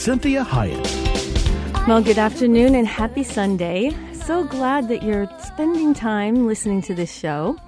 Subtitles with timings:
[0.00, 1.86] Cinthia Hiett.
[1.86, 3.94] Well, good afternoon and happy Sunday.
[4.14, 7.58] So glad that you're spending time listening to this show.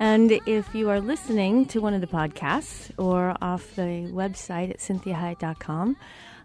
[0.00, 4.78] And if you are listening to one of the podcasts or off the website at
[4.80, 5.96] cinthiahiett.com,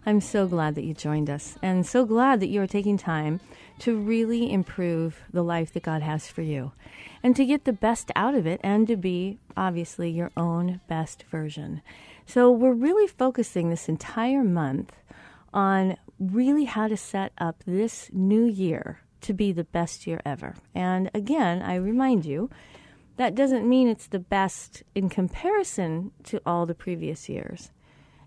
[0.06, 3.40] I'm so glad that you joined us and so glad that you are taking time
[3.80, 6.70] to really improve the life that God has for you
[7.20, 11.24] and to get the best out of it and to be, obviously, your own best
[11.24, 11.82] version.
[12.26, 14.92] So, we're really focusing this entire month
[15.52, 20.54] on really how to set up this new year to be the best year ever.
[20.74, 22.50] And again, I remind you,
[23.16, 27.70] that doesn't mean it's the best in comparison to all the previous years.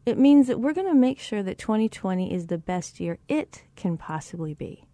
[0.06, 3.64] It means that we're going to make sure that 2020 is the best year it
[3.76, 4.86] can possibly be.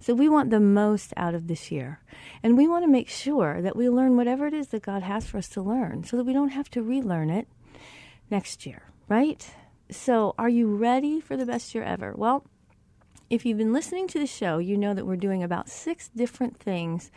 [0.00, 2.00] So we want the most out of this year.
[2.42, 5.26] And we want to make sure that we learn whatever it is that God has
[5.26, 7.48] for us to learn so that we don't have to relearn it
[8.30, 9.48] next year, right?
[9.90, 12.12] So, are you ready for the best year ever?
[12.14, 12.44] Well,
[13.30, 16.58] if you've been listening to the show, you know that we're doing about six different
[16.58, 17.10] things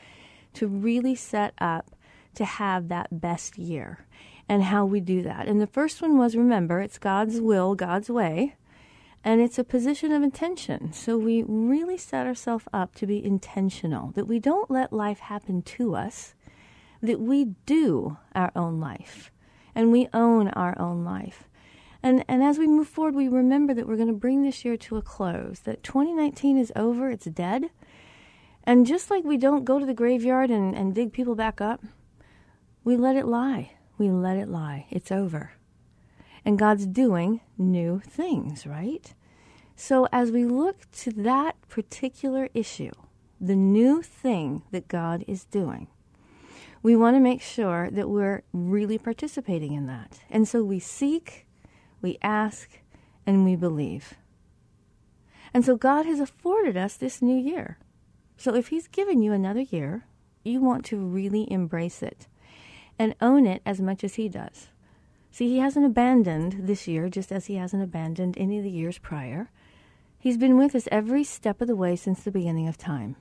[0.53, 1.91] to really set up
[2.35, 4.05] to have that best year
[4.47, 5.47] and how we do that.
[5.47, 8.55] And the first one was remember, it's God's will, God's way,
[9.23, 10.93] and it's a position of intention.
[10.93, 15.61] So we really set ourselves up to be intentional, that we don't let life happen
[15.61, 16.35] to us,
[17.01, 19.31] that we do our own life
[19.73, 21.47] and we own our own life.
[22.03, 24.75] And, and as we move forward, we remember that we're going to bring this year
[24.77, 27.65] to a close, that 2019 is over, it's dead.
[28.63, 31.83] And just like we don't go to the graveyard and, and dig people back up,
[32.83, 33.73] we let it lie.
[33.97, 34.87] We let it lie.
[34.89, 35.51] It's over.
[36.43, 39.13] And God's doing new things, right?
[39.75, 42.91] So as we look to that particular issue,
[43.39, 45.87] the new thing that God is doing,
[46.83, 50.19] we want to make sure that we're really participating in that.
[50.29, 51.45] And so we seek,
[52.01, 52.79] we ask,
[53.25, 54.15] and we believe.
[55.53, 57.77] And so God has afforded us this new year.
[58.37, 60.05] So if He's given you another year,
[60.43, 62.27] you want to really embrace it
[62.97, 64.69] and own it as much as He does.
[65.31, 68.97] See, He hasn't abandoned this year just as He hasn't abandoned any of the years
[68.97, 69.51] prior.
[70.17, 73.15] He's been with us every step of the way since the beginning of time.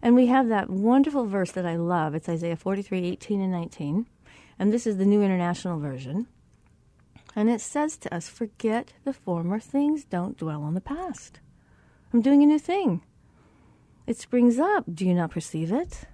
[0.00, 2.14] And we have that wonderful verse that I love.
[2.14, 4.06] It's Isaiah 43, 18 and 19.
[4.58, 6.26] And this is the New International Version.
[7.36, 11.40] And it says to us, Forget the former things, don't dwell on the past.
[12.12, 13.02] I'm doing a new thing.
[14.06, 14.84] It springs up.
[14.92, 16.04] Do you not perceive it?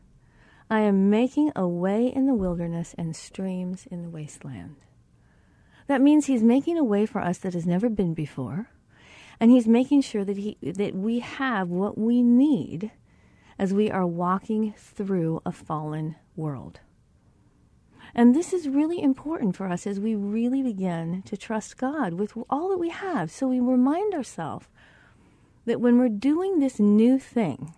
[0.70, 4.76] I am making a way in the wilderness and streams in the wasteland.
[5.88, 8.70] That means he's making a way for us that has never been before.
[9.41, 12.92] And he's making sure that, he, that we have what we need
[13.58, 16.81] as we are walking through a fallen world.
[18.15, 22.32] And this is really important for us as we really begin to trust God with
[22.48, 23.31] all that we have.
[23.31, 24.66] So we remind ourselves
[25.66, 27.75] that when we're doing this new thing,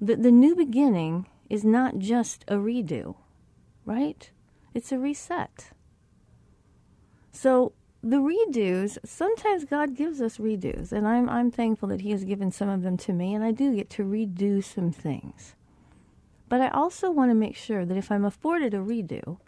[0.00, 3.14] that the new beginning is not just a redo,
[3.84, 4.30] right?
[4.74, 5.70] It's a reset.
[7.30, 7.72] So
[8.02, 12.50] the redos, sometimes God gives us redos, and I'm, I'm thankful that He has given
[12.50, 15.54] some of them to me, and I do get to redo some things.
[16.52, 19.38] But I also want to make sure that if I'm afforded a redo,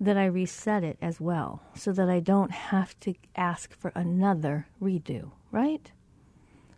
[0.00, 4.66] that I reset it as well, so that I don't have to ask for another
[4.80, 5.92] redo, right?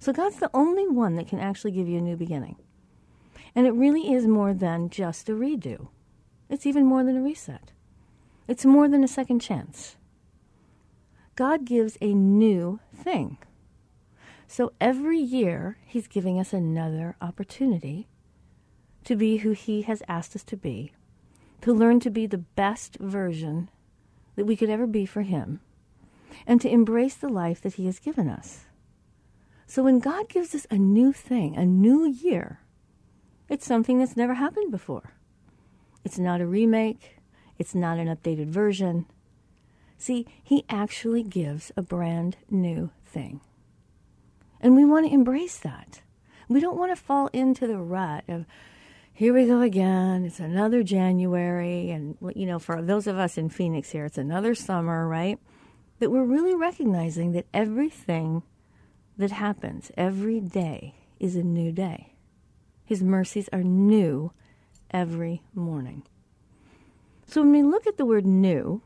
[0.01, 2.57] So God's the only one that can actually give you a new beginning.
[3.55, 5.87] And it really is more than just a redo.
[6.51, 7.71] It's even more than a reset.
[8.49, 9.95] It's more than a second chance.
[11.37, 13.39] God gives a new thing.
[14.49, 18.09] So every year, He's giving us another opportunity
[19.09, 20.93] to be who He has asked us to be,
[21.63, 23.71] to learn to be the best version
[24.37, 25.61] that we could ever be for Him,
[26.47, 28.67] and to embrace the life that He has given us.
[29.67, 32.61] So when God gives us a new thing, a new year,
[33.49, 35.15] it's something that's never happened before.
[36.05, 37.17] It's not a remake,
[37.59, 39.07] it's not an updated version.
[39.97, 43.41] See, He actually gives a brand new thing.
[44.61, 46.03] And we want to embrace that.
[46.47, 48.45] We don't want to fall into the rut of,
[49.19, 50.25] here we go again.
[50.25, 51.91] It's another January.
[51.91, 55.41] And, you know, for those of us in Phoenix here, it's another summer, right?
[55.99, 58.45] That we're really recognizing that everything
[59.17, 62.13] that happens every day is a new day.
[62.85, 64.31] His mercies are new
[64.93, 66.05] every morning.
[67.27, 68.83] So when we look at the word new,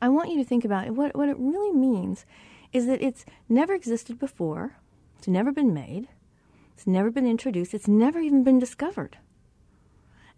[0.00, 0.88] I want you to think about.
[0.92, 2.24] What, what it really means
[2.72, 4.78] is that it's never existed before,
[5.18, 6.08] it's never been made,
[6.74, 9.18] it's never been introduced, it's never even been discovered.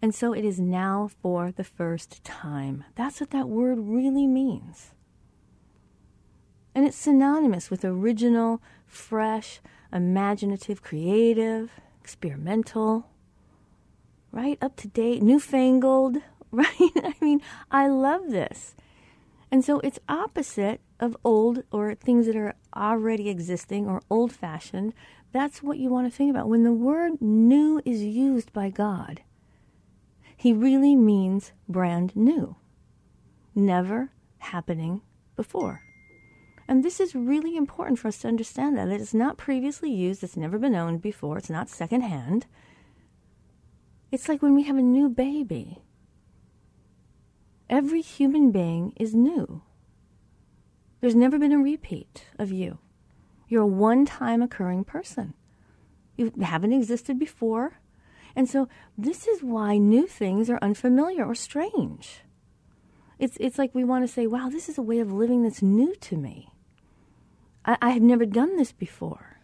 [0.01, 2.83] And so it is now for the first time.
[2.95, 4.91] That's what that word really means.
[6.75, 9.59] And it's synonymous with original, fresh,
[9.91, 13.09] imaginative, creative, experimental,
[14.31, 14.59] right?
[14.61, 16.17] Up to date, newfangled,
[16.51, 16.67] right?
[16.79, 17.41] I mean,
[17.71, 18.75] I love this.
[19.49, 24.93] And so it's opposite of old or things that are already existing or old fashioned.
[25.31, 26.49] That's what you want to think about.
[26.49, 29.21] When the word new is used by God,
[30.35, 32.55] he really means brand new,
[33.55, 35.01] never happening
[35.35, 35.81] before.
[36.67, 38.89] And this is really important for us to understand that.
[38.89, 42.45] It is not previously used, it's never been owned before, it's not secondhand.
[44.11, 45.83] It's like when we have a new baby.
[47.69, 49.61] Every human being is new.
[51.01, 52.79] There's never been a repeat of you.
[53.47, 55.33] You're a one time occurring person.
[56.17, 57.79] You haven't existed before.
[58.35, 58.67] And so
[58.97, 62.21] this is why new things are unfamiliar or strange.
[63.19, 65.61] It's, it's like we want to say, wow, this is a way of living that's
[65.61, 66.49] new to me.
[67.65, 69.39] I, I have never done this before.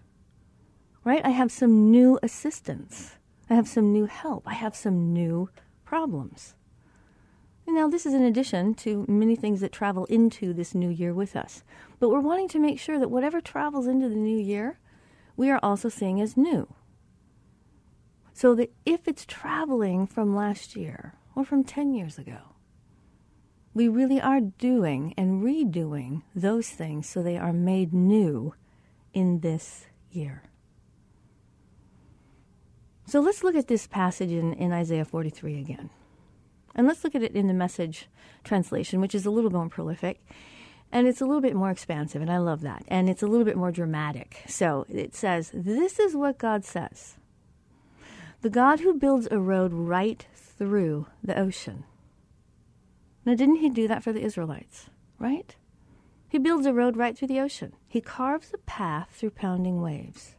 [1.03, 1.25] Right?
[1.25, 3.15] I have some new assistance.
[3.49, 4.43] I have some new help.
[4.45, 5.49] I have some new
[5.85, 6.55] problems.
[7.65, 11.35] Now, this is in addition to many things that travel into this new year with
[11.35, 11.63] us.
[11.99, 14.79] But we're wanting to make sure that whatever travels into the new year,
[15.35, 16.73] we are also seeing as new.
[18.33, 22.53] So that if it's traveling from last year or from 10 years ago,
[23.73, 28.53] we really are doing and redoing those things so they are made new
[29.13, 30.43] in this year.
[33.05, 35.89] So let's look at this passage in, in Isaiah 43 again.
[36.75, 38.07] And let's look at it in the message
[38.43, 40.25] translation, which is a little more prolific.
[40.91, 42.83] And it's a little bit more expansive, and I love that.
[42.87, 44.43] And it's a little bit more dramatic.
[44.47, 47.15] So it says, This is what God says
[48.41, 51.83] The God who builds a road right through the ocean.
[53.25, 55.55] Now, didn't he do that for the Israelites, right?
[56.27, 57.73] He builds a road right through the ocean.
[57.87, 60.35] He carves a path through pounding waves.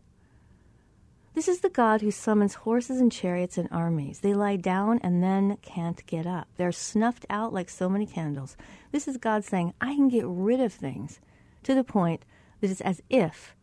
[1.34, 4.20] This is the God who summons horses and chariots and armies.
[4.20, 6.46] They lie down and then can't get up.
[6.56, 8.56] They're snuffed out like so many candles.
[8.92, 11.18] This is God saying, I can get rid of things
[11.64, 12.24] to the point
[12.60, 13.56] that it's as if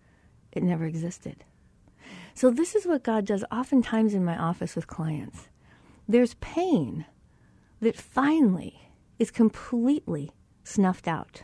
[0.52, 1.46] it never existed.
[2.34, 5.48] So, this is what God does oftentimes in my office with clients.
[6.10, 7.06] There's pain
[7.80, 10.32] that finally is completely
[10.66, 11.44] snuffed out.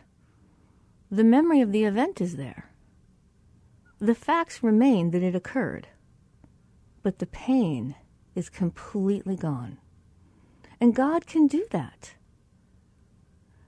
[1.10, 2.70] The memory of the event is there.
[4.00, 5.88] The facts remain that it occurred
[7.08, 7.96] but the pain
[8.36, 9.78] is completely gone.
[10.82, 12.16] And God can do that.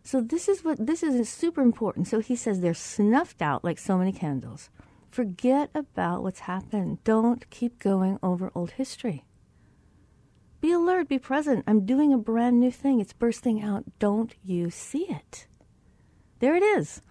[0.04, 2.10] So this is what this is super important.
[2.10, 4.70] So he says they're snuffed out like so many candles.
[5.10, 7.02] Forget about what's happened.
[7.06, 9.24] Don't keep going over old history.
[10.60, 11.64] Be alert, be present.
[11.66, 13.00] I'm doing a brand new thing.
[13.00, 13.86] It's bursting out.
[14.00, 15.48] Don't you see it?
[16.40, 17.02] There it is.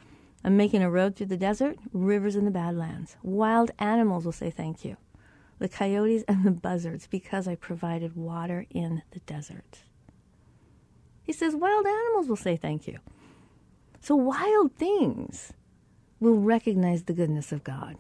[0.45, 3.17] I'm making a road through the desert, rivers in the Badlands.
[3.23, 4.99] Wild animals will say thank you
[5.59, 9.81] the coyotes and the buzzards because I provided water in the desert.
[11.23, 12.99] He says wild animals will say thank you.
[14.01, 15.53] So wild things
[16.21, 17.97] will recognize the goodness of God.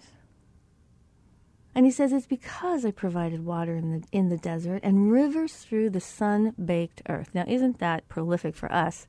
[1.74, 5.54] And he says it's because I provided water in the in the desert and rivers
[5.54, 7.30] through the sun-baked earth.
[7.34, 9.06] Now isn't that prolific for us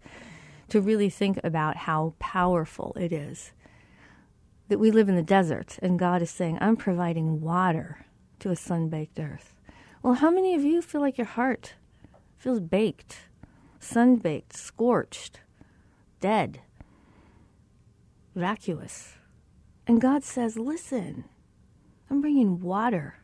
[0.67, 3.53] to really think about how powerful it is
[4.67, 8.05] that we live in the desert and God is saying I'm providing water
[8.39, 9.55] to a sun baked earth.
[10.01, 11.75] Well, how many of you feel like your heart
[12.37, 13.29] feels baked,
[13.79, 15.41] sun baked, scorched,
[16.21, 16.61] dead,
[18.35, 19.15] vacuous?
[19.85, 21.25] And God says, Listen,
[22.09, 23.15] I'm bringing water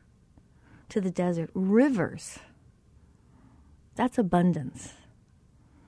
[0.90, 2.40] to the desert, rivers.
[3.96, 4.94] That's abundance.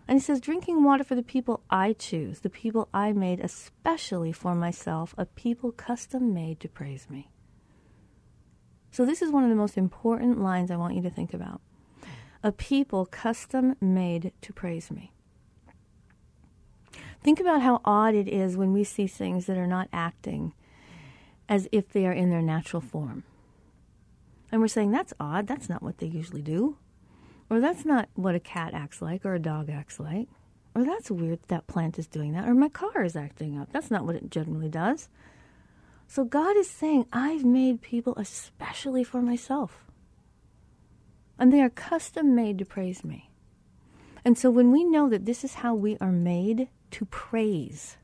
[0.07, 4.31] And he says, drinking water for the people I choose, the people I made especially
[4.31, 7.29] for myself, a people custom made to praise me.
[8.98, 11.62] So, this is one of the most important lines I want you to think about.
[12.42, 15.12] A people custom made to praise me.
[17.22, 20.56] Think about how odd it is when we see things that are not acting
[21.48, 23.24] as if they are in their natural form.
[24.51, 25.46] And we're saying, that's odd.
[25.46, 26.77] That's not what they usually do.
[27.51, 30.27] Or that's not what a cat acts like or a dog acts like.
[30.74, 32.50] Or that's weird that plant is doing that.
[32.50, 33.72] Or my car is acting up.
[33.72, 35.08] That's not what it generally does.
[36.07, 39.83] So God is saying, I've made people especially for myself.
[41.37, 43.29] And they are custom made to praise me.
[44.25, 47.97] And so when we know that this is how we are made to praise,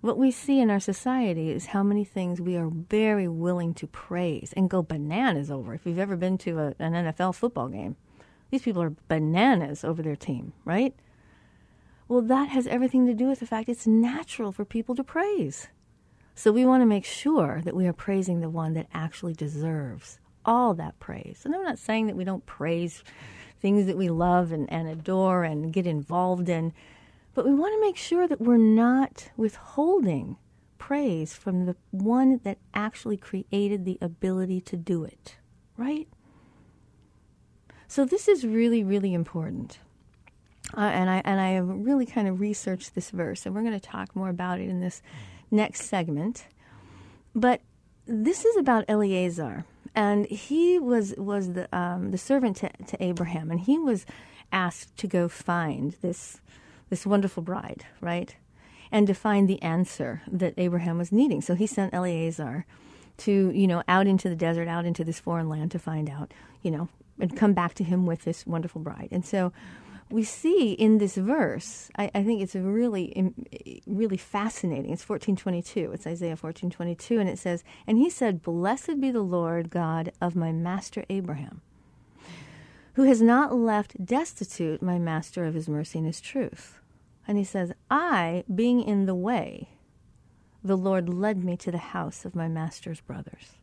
[0.00, 3.86] what we see in our society is how many things we are very willing to
[3.86, 5.74] praise and go bananas over.
[5.74, 7.96] If you've ever been to a, an NFL football game,
[8.50, 10.94] these people are bananas over their team, right?
[12.08, 15.68] Well, that has everything to do with the fact it's natural for people to praise.
[16.34, 20.18] So we want to make sure that we are praising the one that actually deserves
[20.44, 21.42] all that praise.
[21.44, 23.04] And I'm not saying that we don't praise
[23.60, 26.72] things that we love and, and adore and get involved in.
[27.34, 30.36] But we want to make sure that we're not withholding
[30.78, 35.36] praise from the one that actually created the ability to do it,
[35.76, 36.08] right?
[37.86, 39.78] So this is really, really important.
[40.76, 43.78] Uh, and I and I have really kind of researched this verse, and we're going
[43.78, 45.02] to talk more about it in this
[45.52, 46.46] next segment.
[47.34, 47.60] But
[48.06, 53.50] this is about Eleazar, and he was was the um, the servant to, to Abraham,
[53.50, 54.04] and he was
[54.50, 56.40] asked to go find this
[56.90, 58.36] this wonderful bride, right?
[58.90, 61.40] And to find the answer that Abraham was needing.
[61.40, 62.66] So he sent Eleazar
[63.18, 66.34] to, you know, out into the desert, out into this foreign land to find out,
[66.60, 69.08] you know, and come back to him with this wonderful bride.
[69.10, 69.52] And so
[70.12, 73.32] we see in this verse, I, I think it's really,
[73.86, 74.92] really fascinating.
[74.92, 75.92] It's 1422.
[75.92, 77.18] It's Isaiah 1422.
[77.18, 81.62] And it says, And he said, Blessed be the Lord God of my master Abraham
[82.94, 86.78] who has not left destitute my master of his mercy and his truth.
[87.26, 89.70] And he says, I, being in the way,
[90.62, 93.56] the Lord led me to the house of my master's brothers.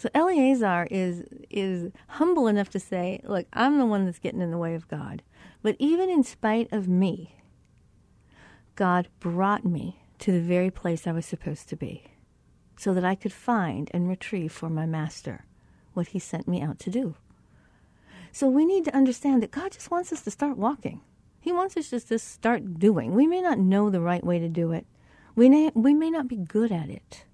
[0.00, 4.50] So Eleazar is is humble enough to say, look, I'm the one that's getting in
[4.50, 5.20] the way of God.
[5.60, 7.36] But even in spite of me,
[8.76, 12.04] God brought me to the very place I was supposed to be,
[12.78, 15.44] so that I could find and retrieve for my master
[15.92, 17.16] what he sent me out to do.
[18.32, 21.02] So we need to understand that God just wants us to start walking.
[21.42, 23.14] He wants us just to start doing.
[23.14, 24.86] We may not know the right way to do it.
[25.36, 27.26] We may, we may not be good at it.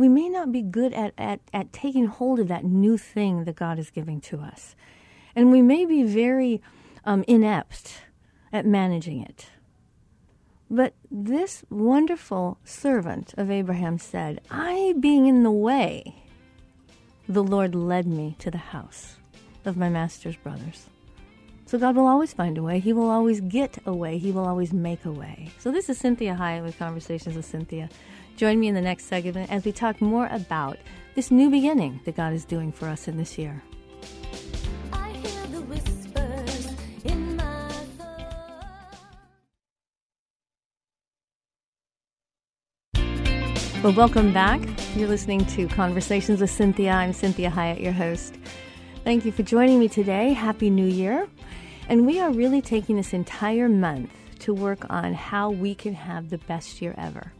[0.00, 3.54] We may not be good at, at, at taking hold of that new thing that
[3.54, 4.74] God is giving to us.
[5.36, 6.62] And we may be very
[7.04, 8.00] um, inept
[8.50, 9.50] at managing it.
[10.70, 16.14] But this wonderful servant of Abraham said, I being in the way,
[17.28, 19.16] the Lord led me to the house
[19.66, 20.86] of my master's brothers.
[21.66, 22.80] So God will always find a way.
[22.80, 24.16] He will always get a way.
[24.16, 25.50] He will always make a way.
[25.58, 27.90] So this is Cinthia Hiett with Conversations with Cinthia.
[28.40, 30.78] Join me in the next segment as we talk more about
[31.14, 33.62] this new beginning that God is doing for us in this year.
[43.82, 44.66] Well, welcome back.
[44.96, 46.94] You're listening to Conversations with Cinthia.
[46.94, 48.38] I'm Cinthia Hiett, your host.
[49.04, 50.32] Thank you for joining me today.
[50.32, 51.28] Happy New Year.
[51.90, 56.30] And we are really taking this entire month to work on how we can have
[56.30, 57.34] the best year ever.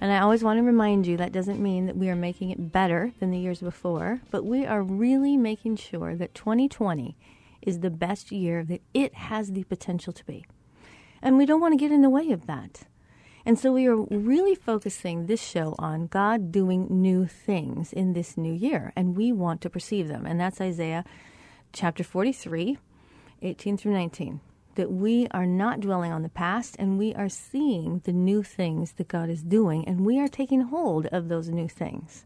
[0.00, 2.72] And I always want to remind you that doesn't mean that we are making it
[2.72, 7.16] better than the years before, but we are really making sure that 2020
[7.62, 10.44] is the best year that it has the potential to be.
[11.22, 12.82] And we don't want to get in the way of that.
[13.46, 18.36] And so we are really focusing this show on God doing new things in this
[18.36, 20.24] new year, and we want to perceive them.
[20.24, 21.04] And that's Isaiah
[21.72, 22.78] chapter 43,
[23.42, 24.40] 18 through 19.
[24.74, 28.92] That we are not dwelling on the past and we are seeing the new things
[28.92, 32.24] that God is doing, and we are taking hold of those new things.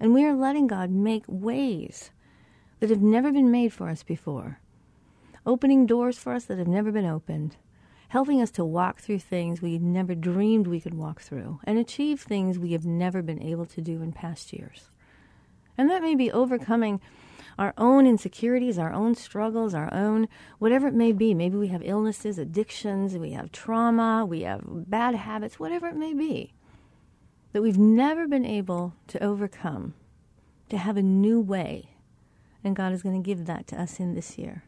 [0.00, 2.10] And we are letting God make ways
[2.80, 4.58] that have never been made for us before,
[5.46, 7.56] opening doors for us that have never been opened
[8.10, 12.20] helping us to walk through things we never dreamed we could walk through and achieve
[12.20, 14.90] things we have never been able to do in past years.
[15.78, 17.00] And that may be overcoming
[17.60, 20.26] our own insecurities, our own struggles, our own
[20.58, 21.34] whatever it may be.
[21.34, 26.14] Maybe we have illnesses, addictions, we have trauma, we have bad habits, whatever it may
[26.14, 26.54] be
[27.52, 29.94] that we've never been able to overcome,
[30.68, 31.90] to have a new way.
[32.62, 34.64] And God is going to give that to us in this year.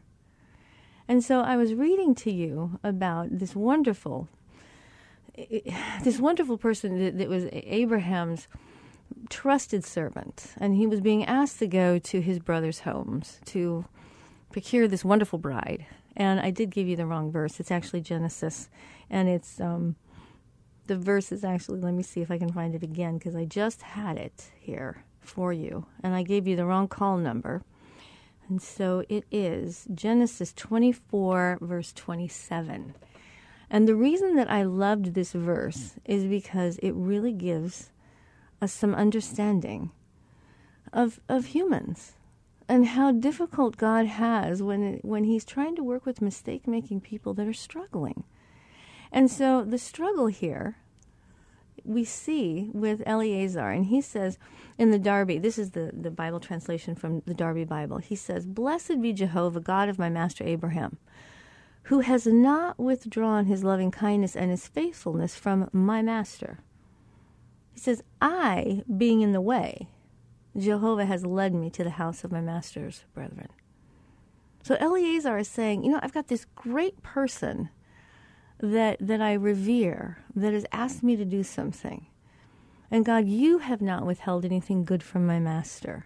[1.07, 4.27] And so I was reading to you about this wonderful,
[6.03, 8.47] this wonderful person that, that was Abraham's
[9.29, 13.85] trusted servant, and he was being asked to go to his brother's homes to
[14.51, 15.85] procure this wonderful bride.
[16.15, 17.59] And I did give you the wrong verse.
[17.59, 18.69] It's actually Genesis,
[19.09, 19.95] and it's um,
[20.87, 21.79] the verse is actually.
[21.79, 25.03] Let me see if I can find it again because I just had it here
[25.21, 27.63] for you, and I gave you the wrong call number.
[28.49, 32.93] And so it is Genesis 24, verse 27.
[33.69, 37.89] And the reason that I loved this verse is because it really gives
[38.63, 39.91] us some understanding
[40.91, 42.13] of, of humans
[42.67, 47.33] and how difficult God has when, when He's trying to work with mistake making people
[47.35, 48.23] that are struggling.
[49.11, 50.77] And so the struggle here
[51.85, 54.37] we see with Eleazar, and he says
[54.77, 58.45] in the Darby, this is the, the Bible translation from the Darby Bible, he says,
[58.45, 60.97] Blessed be Jehovah, God of my master Abraham,
[61.83, 66.59] who has not withdrawn his loving kindness and his faithfulness from my master.
[67.73, 69.87] He says, I, being in the way,
[70.55, 73.49] Jehovah has led me to the house of my master's brethren.
[74.61, 77.69] So Eleazar is saying, you know, I've got this great person
[78.59, 82.05] that that I revere that has asked me to do something.
[82.89, 86.05] And God, you have not withheld anything good from my master.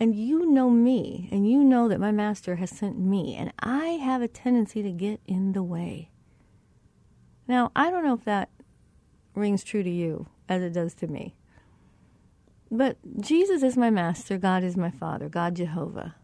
[0.00, 3.86] And you know me, and you know that my master has sent me, and I
[4.02, 6.10] have a tendency to get in the way.
[7.46, 8.50] Now, I don't know if that
[9.34, 11.34] rings true to you as it does to me.
[12.70, 16.14] But Jesus is my master, God is my father, God Jehovah.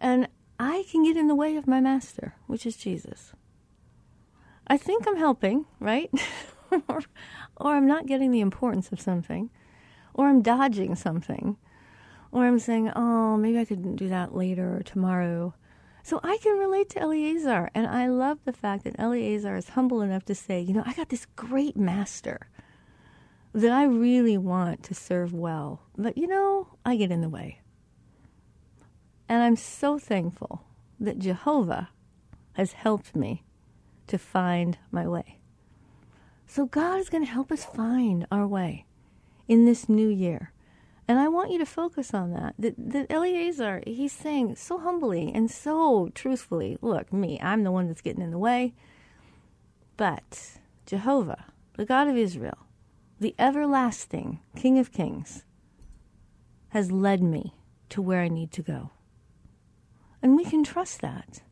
[0.00, 3.32] And I can get in the way of my master, which is Jesus.
[4.66, 6.10] I think I'm helping, right?
[6.88, 7.02] or,
[7.58, 9.50] I'm not getting the importance of something,
[10.14, 11.56] or I'm dodging something,
[12.30, 15.54] or I'm saying, oh, maybe I could do that later or tomorrow.
[16.04, 20.00] So I can relate to Eleazar, and I love the fact that Eleazar is humble
[20.00, 22.48] enough to say, you know, I got this great master
[23.54, 27.60] that I really want to serve well, but you know, I get in the way.
[29.28, 30.64] And I'm so thankful
[30.98, 31.90] that Jehovah
[32.54, 33.44] has helped me
[34.06, 35.38] to find my way.
[36.46, 38.86] So God is going to help us find our way
[39.48, 40.52] in this new year.
[41.08, 42.54] And I want you to focus on that.
[42.58, 47.88] That, that Eleazar, he's saying so humbly and so truthfully, look, me, I'm the one
[47.88, 48.74] that's getting in the way.
[49.96, 52.58] But Jehovah, the God of Israel,
[53.22, 55.44] the everlasting King of Kings,
[56.70, 57.54] has led me
[57.88, 58.90] to where I need to go.
[60.20, 61.42] And we can trust that.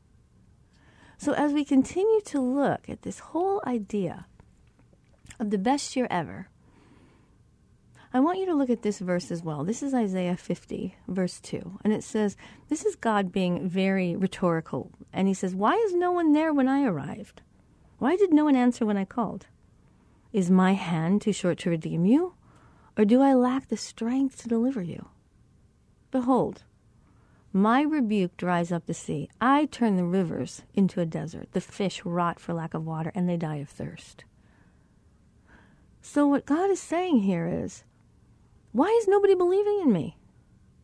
[1.18, 4.26] So, as we continue to look at this whole idea
[5.38, 6.48] of the best year ever,
[8.12, 9.62] I want you to look at this verse as well.
[9.62, 11.78] This is Isaiah 50, verse 2.
[11.84, 12.36] And it says,
[12.68, 14.90] This is God being very rhetorical.
[15.12, 17.42] And he says, Why is no one there when I arrived?
[17.98, 19.46] Why did no one answer when I called?
[20.32, 22.34] Is my hand too short to redeem you?
[22.96, 25.08] Or do I lack the strength to deliver you?
[26.10, 26.62] Behold,
[27.52, 29.28] my rebuke dries up the sea.
[29.40, 31.48] I turn the rivers into a desert.
[31.52, 34.24] The fish rot for lack of water, and they die of thirst.
[36.00, 37.84] So, what God is saying here is,
[38.72, 40.16] why is nobody believing in me?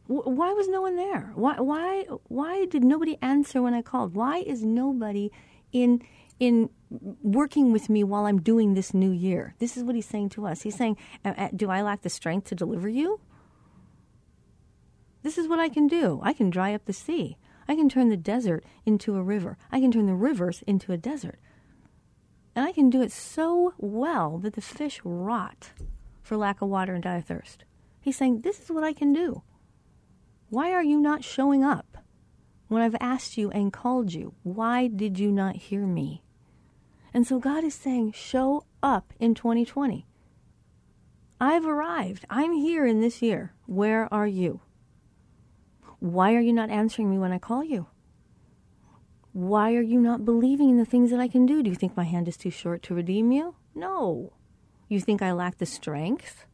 [0.09, 1.33] Why was no one there?
[1.35, 4.15] Why, why, why did nobody answer when I called?
[4.15, 5.31] Why is nobody
[5.73, 6.03] in,
[6.39, 6.71] in
[7.23, 9.55] working with me while I'm doing this new year?
[9.59, 10.63] This is what he's saying to us.
[10.63, 10.97] He's saying,
[11.55, 13.21] Do I lack the strength to deliver you?
[15.23, 16.21] This is what I can do.
[16.23, 17.37] I can dry up the sea.
[17.69, 19.59] I can turn the desert into a river.
[19.73, 21.41] I can turn the rivers into a desert.
[22.55, 25.73] And I can do it so well that the fish rot
[26.23, 27.65] for lack of water and die of thirst.
[28.01, 29.43] He's saying, This is what I can do.
[30.49, 31.99] Why are you not showing up?
[32.69, 36.23] When I've asked you and called you, why did you not hear me?
[37.17, 40.05] And so God is saying, Show up in 2020.
[41.41, 42.27] I've arrived.
[42.29, 43.55] I'm here in this year.
[43.65, 44.61] Where are you?
[45.99, 47.87] Why are you not answering me when I call you?
[49.33, 51.63] Why are you not believing in the things that I can do?
[51.63, 53.55] Do you think my hand is too short to redeem you?
[53.75, 54.35] No.
[54.87, 56.45] You think I lack the strength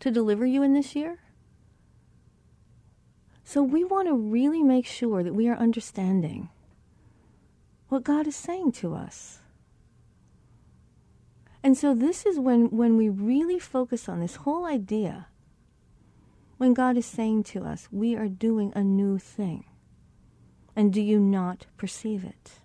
[0.00, 1.18] to deliver you in this year?
[3.44, 6.48] So we want to really make sure that we are understanding
[7.90, 9.40] what God is saying to us.
[11.66, 15.26] And so this is when, when we really focus on this whole idea
[16.58, 19.64] when God is saying to us, We are doing a new thing.
[20.76, 22.60] And do you not perceive it?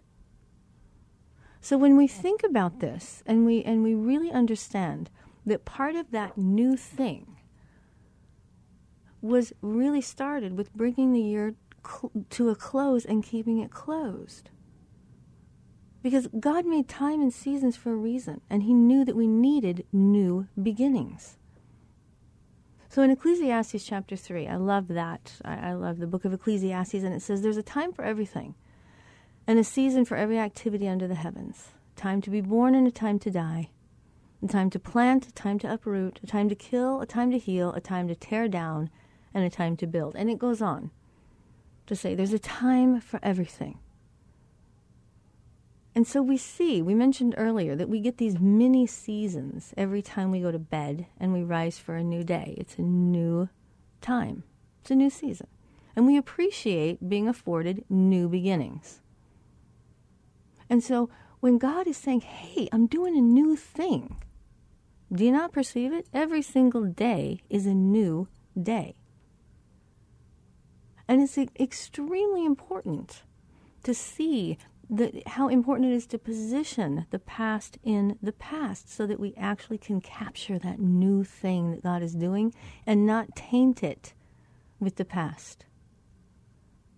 [1.61, 5.09] So when we think about this and we, and we really understand
[5.47, 7.37] that part of that new thing
[9.19, 14.51] was really started with bringing the year cl- to a close and keeping it closed.
[16.03, 19.85] Because God made time and seasons for a reason, and He knew that we needed
[19.91, 21.37] new beginnings.
[22.89, 25.33] So in Ecclesiastes chapter 3, I love that.
[25.45, 28.55] I, I love the book of Ecclesiastes, and it says there's a time for everything,
[29.47, 32.91] and a season for every activity under the heavens time to be born and a
[32.91, 33.69] time to die,
[34.43, 37.37] a time to plant, a time to uproot, a time to kill, a time to
[37.37, 38.89] heal, a time to tear down,
[39.33, 40.15] and a time to build.
[40.15, 40.89] And it goes on
[41.85, 43.77] to say there's a time for everything.
[45.93, 50.31] And so we see, we mentioned earlier that we get these mini seasons every time
[50.31, 52.55] we go to bed and we rise for a new day.
[52.57, 53.49] It's a new
[53.99, 54.43] time,
[54.81, 55.47] it's a new season.
[55.95, 59.01] And we appreciate being afforded new beginnings.
[60.69, 61.09] And so
[61.41, 64.15] when God is saying, hey, I'm doing a new thing,
[65.11, 66.07] do you not perceive it?
[66.13, 68.29] Every single day is a new
[68.61, 68.95] day.
[71.09, 73.23] And it's extremely important
[73.83, 74.57] to see
[74.93, 79.33] the, how important it is to position the past in the past so that we
[79.37, 82.53] actually can capture that new thing that God is doing
[82.85, 84.13] and not taint it
[84.81, 85.65] with the past.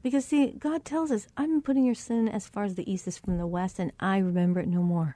[0.02, 3.20] Because, see, God tells us, I'm putting your sin as far as the east is
[3.20, 5.16] from the west, and I remember it no more.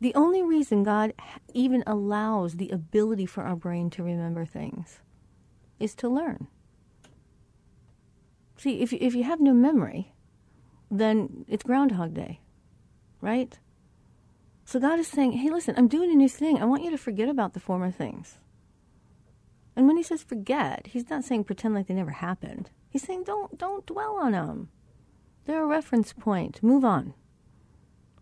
[0.00, 1.14] The only reason God
[1.54, 4.98] even allows the ability for our brain to remember things
[5.78, 6.48] is to learn.
[8.56, 10.12] See, if, if you have no memory,
[10.92, 12.40] then it's Groundhog Day,
[13.20, 13.58] right?
[14.64, 16.60] So God is saying, hey, listen, I'm doing a new thing.
[16.60, 18.38] I want you to forget about the former things.
[19.74, 22.70] And when he says forget, he's not saying pretend like they never happened.
[22.90, 24.68] He's saying don't don't dwell on them.
[25.46, 26.62] They're a reference point.
[26.62, 27.14] Move on.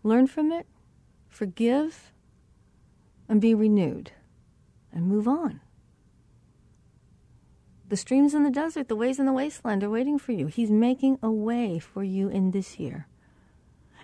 [0.01, 0.65] Learn from it,
[1.27, 2.13] forgive,
[3.27, 4.11] and be renewed.
[4.93, 5.59] And move on.
[7.91, 10.47] The streams in the desert, the ways in the wasteland are waiting for you.
[10.47, 13.05] He's making a way for you in this year.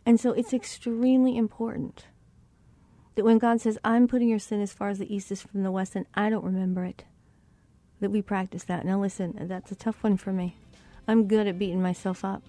[0.06, 2.08] And so it's extremely important
[3.16, 5.64] that when God says, I'm putting your sin as far as the east is from
[5.64, 7.06] the west, and I don't remember it,
[8.02, 8.86] that we practice that.
[8.86, 10.58] Now, listen, that's a tough one for me.
[11.08, 12.44] I'm good at beating myself up.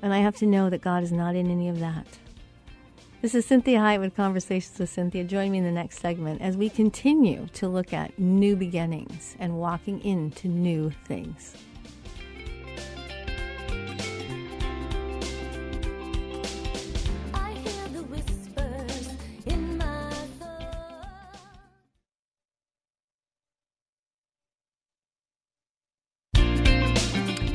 [0.00, 2.06] And I have to know that God is not in any of that.
[3.22, 5.26] This is Cinthia Hiett with Conversations with Cinthia.
[5.26, 9.58] Join me in the next segment as we continue to look at new beginnings and
[9.58, 11.54] walking into new things.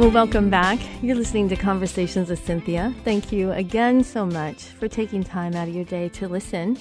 [0.05, 0.77] Well, welcome back.
[1.01, 2.93] You're listening to Conversations with Cinthia.
[3.03, 6.77] Thank you again so much for taking time out of your day to listen.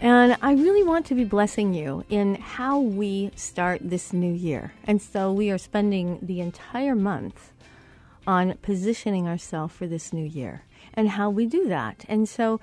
[0.00, 4.72] And I really want to be blessing you in how we start this new year.
[4.82, 7.52] And so we are spending the entire month
[8.26, 12.04] on positioning ourselves for this new year and how we do that.
[12.08, 12.58] And so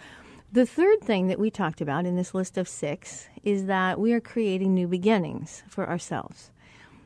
[0.51, 4.11] the third thing that we talked about in this list of six is that we
[4.11, 6.51] are creating new beginnings for ourselves.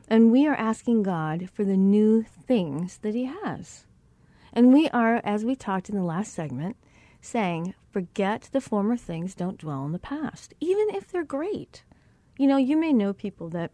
[0.08, 3.86] And we are asking God for the new things that He has.
[4.52, 6.76] And we are, as we talked in the last segment,
[7.20, 11.82] saying, forget the former things, don't dwell on the past, even if they're great.
[12.38, 13.72] You know, you may know people that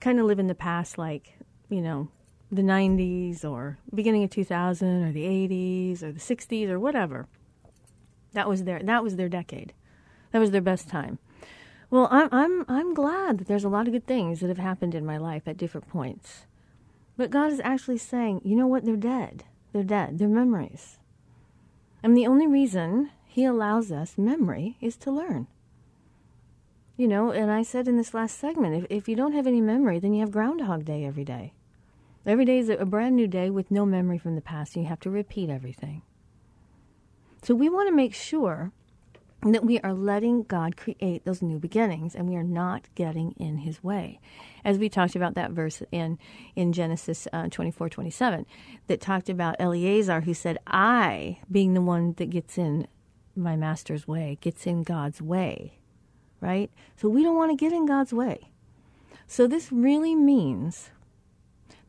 [0.00, 2.08] kind of live in the past, like, you know,
[2.52, 7.26] the 90s or beginning of 2000 or the 80s or the 60s or whatever.
[8.32, 9.72] That was their that was their decade.
[10.32, 11.18] That was their best time.
[11.94, 14.96] Well, I'm I'm I'm glad that there's a lot of good things that have happened
[14.96, 16.44] in my life at different points.
[17.16, 18.84] But God is actually saying, you know what?
[18.84, 19.44] They're dead.
[19.72, 20.18] They're dead.
[20.18, 20.98] They're memories.
[22.02, 25.46] And the only reason He allows us memory is to learn.
[26.96, 29.60] You know, and I said in this last segment, if, if you don't have any
[29.60, 31.52] memory, then you have Groundhog Day every day.
[32.26, 34.88] Every day is a brand new day with no memory from the past, and you
[34.88, 36.02] have to repeat everything.
[37.44, 38.72] So we want to make sure
[39.52, 43.58] that we are letting God create those new beginnings and we are not getting in
[43.58, 44.20] his way.
[44.64, 46.18] As we talked about that verse in,
[46.56, 48.46] in Genesis uh, 24 27,
[48.86, 52.86] that talked about Eleazar, who said, I, being the one that gets in
[53.36, 55.78] my master's way, gets in God's way,
[56.40, 56.70] right?
[56.96, 58.50] So we don't want to get in God's way.
[59.26, 60.90] So this really means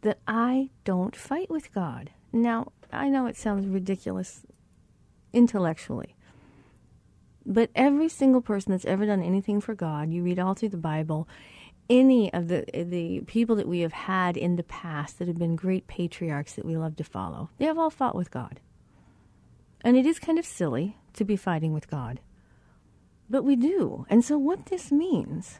[0.02, 2.12] that I don't fight with God.
[2.34, 4.46] Now, I know it sounds ridiculous
[5.34, 6.15] intellectually
[7.46, 10.78] but every single person that's ever done anything for God, you read all through the
[10.78, 11.28] Bible,
[11.90, 15.56] any of the the people that we have had in the past that have been
[15.56, 18.60] great patriarchs that we love to follow, they have all fought with God.
[19.82, 22.20] And it is kind of silly to be fighting with God.
[23.30, 24.06] But we do.
[24.10, 25.60] And so what this means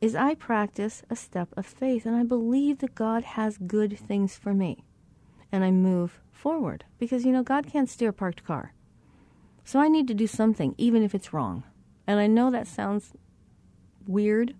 [0.00, 4.36] is I practice a step of faith and I believe that God has good things
[4.36, 4.84] for me.
[5.50, 8.74] And I move forward because, you know, God can't steer a parked car.
[9.66, 11.64] So I need to do something, even if it's wrong.
[12.06, 13.14] And I know that sounds
[14.06, 14.54] weird,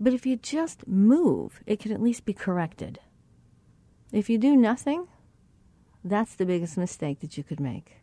[0.00, 2.98] but if you just move, it can at least be corrected.
[4.10, 5.06] If you do nothing,
[6.02, 7.98] that's the biggest mistake that you could make.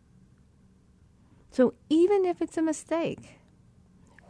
[1.52, 3.40] So even if it's a mistake,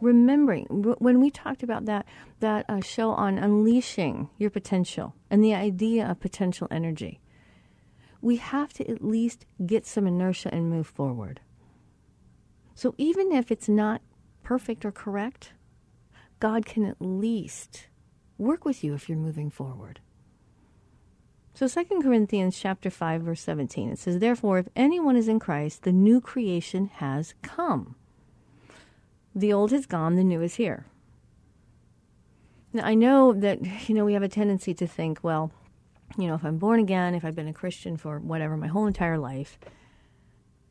[0.00, 0.64] remembering
[0.98, 2.06] when we talked about that
[2.40, 7.20] that uh, show on unleashing your potential and the idea of potential energy,
[8.26, 11.38] we have to at least get some inertia and move forward.
[12.74, 14.02] So even if it's not
[14.42, 15.52] perfect or correct,
[16.40, 17.86] God can at least
[18.36, 20.00] work with you if you're moving forward.
[21.54, 25.84] So 2 Corinthians chapter 5 verse 17 it says therefore if anyone is in Christ
[25.84, 27.94] the new creation has come.
[29.36, 30.86] The old has gone the new is here.
[32.72, 35.52] Now I know that you know we have a tendency to think well
[36.16, 38.86] you know if I'm born again if I've been a Christian for whatever my whole
[38.86, 39.58] entire life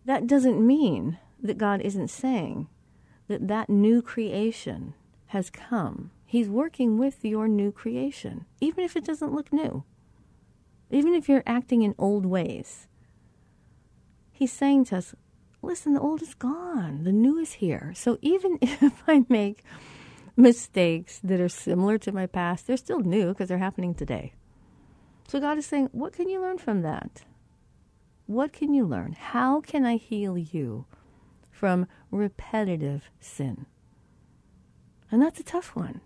[0.05, 2.67] that doesn't mean that God isn't saying
[3.27, 4.93] that that new creation
[5.27, 6.11] has come.
[6.27, 9.83] He's working with your new creation even if it doesn't look new
[10.91, 12.87] even if you're acting in old ways.
[14.31, 15.15] He's saying to us,
[15.61, 17.93] listen, the old is gone, the new is here.
[17.95, 19.63] So even if I make
[20.35, 24.33] mistakes that are similar to my past, they're still new because they're happening today.
[25.27, 27.23] So God is saying, what can you learn from that?
[28.27, 29.13] What can you learn?
[29.13, 30.85] How can I heal you
[31.51, 33.65] from repetitive sin?
[35.11, 36.01] And that's a tough one.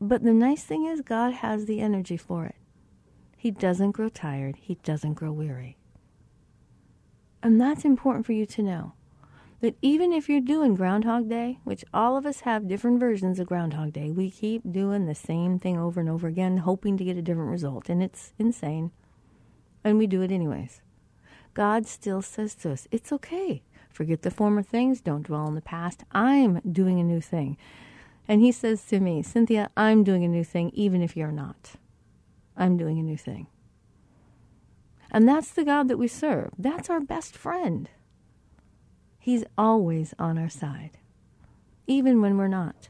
[0.00, 2.56] But the nice thing is, God has the energy for it.
[3.36, 4.56] He doesn't grow tired.
[4.60, 5.76] He doesn't grow weary.
[7.42, 8.92] And that's important for you to know.
[9.62, 13.46] That even if you're doing Groundhog Day, which all of us have different versions of
[13.46, 17.16] Groundhog Day, we keep doing the same thing over and over again, hoping to get
[17.16, 17.88] a different result.
[17.88, 18.90] And it's insane.
[19.84, 20.82] And we do it anyways.
[21.54, 23.62] God still says to us, it's okay.
[23.88, 25.00] Forget the former things.
[25.00, 26.02] Don't dwell on the past.
[26.10, 27.56] I'm doing a new thing.
[28.26, 31.74] And he says to me, Cinthia, I'm doing a new thing, even if you're not.
[32.56, 33.46] I'm doing a new thing.
[35.12, 36.50] And that's the God that we serve.
[36.58, 37.88] That's our best friend.
[39.22, 40.98] He's always on our side,
[41.86, 42.88] even when we're not.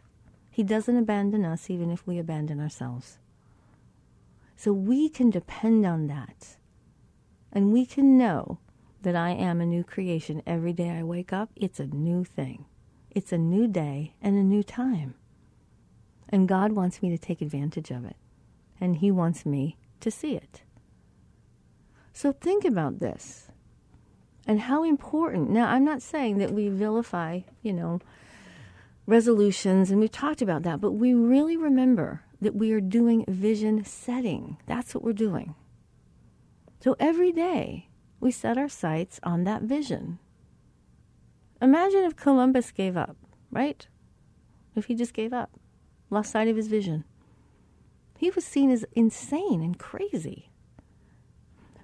[0.50, 3.18] He doesn't abandon us, even if we abandon ourselves.
[4.56, 6.56] So we can depend on that.
[7.52, 8.56] And we can know
[9.02, 10.42] that I am a new creation.
[10.46, 12.64] Every day I wake up, it's a new thing.
[13.10, 15.12] It's a new day and a new time.
[16.30, 18.16] And God wants me to take advantage of it
[18.80, 20.62] and He wants me to see it.
[22.14, 23.51] So think about this
[24.46, 25.50] and how important.
[25.50, 28.00] Now, I'm not saying that we vilify, you know,
[29.06, 33.84] resolutions, and we've talked about that, but we really remember that we are doing vision
[33.84, 34.56] setting.
[34.66, 35.54] That's what we're doing.
[36.80, 37.88] So every day
[38.20, 40.18] we set our sights on that vision.
[41.60, 43.16] Imagine if Columbus gave up,
[43.50, 43.86] right?
[44.74, 45.50] If he just gave up,
[46.10, 47.04] lost sight of his vision
[48.22, 50.51] he was seen as insane and crazy.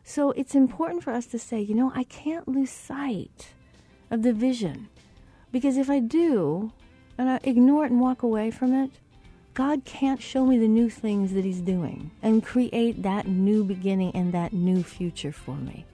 [0.09, 3.53] So it's important for us to say, you know, I can't lose sight
[4.11, 4.89] of the vision.
[5.53, 6.73] Because if I do,
[7.19, 8.91] and I ignore it and walk away from it,
[9.53, 14.13] God can't show me the new things that He's doing and create that new beginning
[14.15, 15.85] and that new future for me.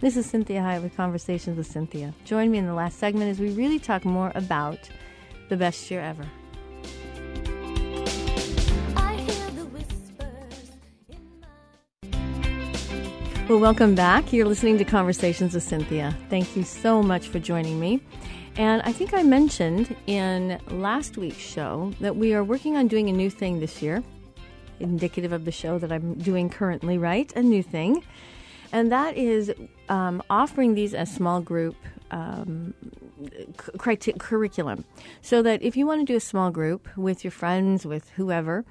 [0.00, 2.14] This is Cinthia Hiett with Conversations with Cinthia.
[2.24, 4.78] Join me in the last segment as we really talk more about
[5.50, 6.24] the best year ever.
[13.50, 14.32] Well, welcome back.
[14.32, 16.14] You're listening to Conversations with Cinthia.
[16.28, 18.00] Thank you so much for joining me.
[18.54, 23.08] And I think I mentioned in last week's show that we are working on doing
[23.08, 24.04] a new thing this year,
[24.78, 27.32] indicative of the show that I'm doing currently, right?
[27.34, 28.04] A new thing.
[28.70, 29.52] And that is
[29.88, 31.74] um, offering these as small group
[32.12, 32.72] um,
[33.66, 34.84] curriculum.
[35.22, 38.64] So that if you want to do a small group with your friends, with whoever,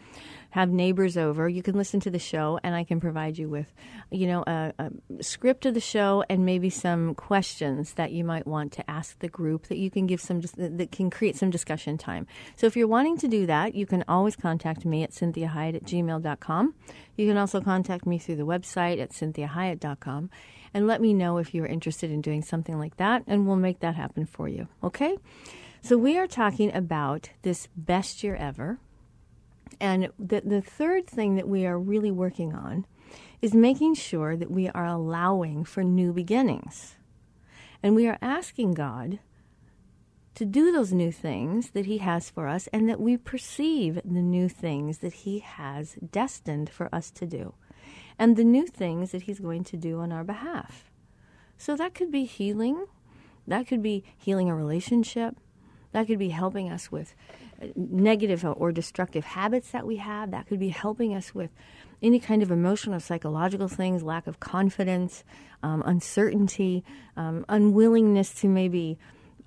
[0.51, 3.71] have neighbors over, you can listen to the show, and I can provide you with,
[4.11, 8.47] you know, a, a script of the show and maybe some questions that you might
[8.47, 11.97] want to ask the group that you can give some that can create some discussion
[11.97, 12.25] time.
[12.55, 15.83] So if you're wanting to do that, you can always contact me at cinthiahiett at
[15.83, 16.73] gmail.com.
[17.15, 20.29] You can also contact me through the website at cinthiahiett.com
[20.73, 23.79] and let me know if you're interested in doing something like that, and we'll make
[23.79, 24.67] that happen for you.
[24.83, 25.17] Okay?
[25.81, 28.79] So, we are talking about this best year ever.
[29.79, 32.85] And the, the third thing that we are really working on
[33.41, 36.95] is making sure that we are allowing for new beginnings.
[37.81, 39.19] And we are asking God
[40.35, 44.21] to do those new things that He has for us and that we perceive the
[44.21, 47.53] new things that He has destined for us to do
[48.17, 50.91] and the new things that He's going to do on our behalf.
[51.57, 52.85] So that could be healing,
[53.47, 55.35] that could be healing a relationship,
[55.91, 57.15] that could be helping us with
[57.75, 61.51] negative or destructive habits that we have, that could be helping us with
[62.01, 65.23] any kind of emotional or psychological things, lack of confidence,
[65.63, 66.83] um, uncertainty,
[67.17, 68.97] um, unwillingness to maybe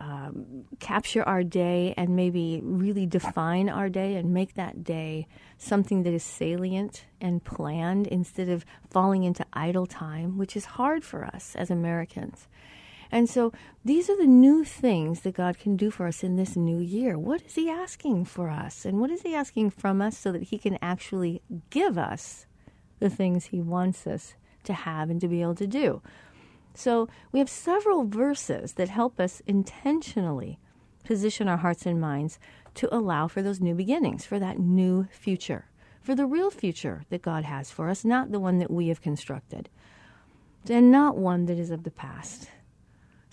[0.00, 6.02] um, capture our day and maybe really define our day and make that day something
[6.02, 11.24] that is salient and planned instead of falling into idle time, which is hard for
[11.24, 12.48] us as Americans.
[13.12, 13.52] And so
[13.84, 17.18] these are the new things that God can do for us in this new year.
[17.18, 18.86] What is He asking for us?
[18.86, 22.46] And what is He asking from us so that He can actually give us
[23.00, 26.00] the things He wants us to have and to be able to do?
[26.74, 30.58] So we have several verses that help us intentionally
[31.04, 32.38] position our hearts and minds
[32.76, 35.66] to allow for those new beginnings, for that new future,
[36.00, 39.02] for the real future that God has for us, not the one that we have
[39.02, 39.68] constructed,
[40.70, 42.48] and not one that is of the past.